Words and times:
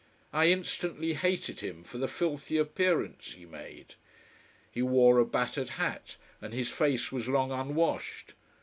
I 0.33 0.47
instantly 0.47 1.13
hated 1.13 1.59
him 1.59 1.83
for 1.83 1.99
the 1.99 2.07
filthy 2.07 2.57
appearance 2.57 3.33
he 3.33 3.45
made. 3.45 3.93
He 4.71 4.81
wore 4.81 5.19
a 5.19 5.25
battered 5.27 5.69
hat 5.77 6.17
and 6.41 6.55
his 6.55 6.69
face 6.69 7.11
was 7.11 7.27
long 7.27 7.51
unwashed. 7.51 8.33